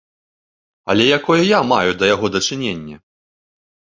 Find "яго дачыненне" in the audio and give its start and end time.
2.15-2.95